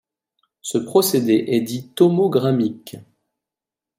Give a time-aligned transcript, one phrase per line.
[0.63, 2.97] Ce procédé est dit tomogrammique.